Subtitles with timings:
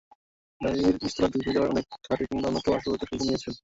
[0.61, 3.53] বাড়ির নিচতলা ডুবে যাওয়ায় অনেকে খাটে কিংবা অন্যত্র আসবাবপত্র সরিয়ে নিয়েছেন।